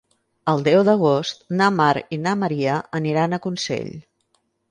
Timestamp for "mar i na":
1.75-2.35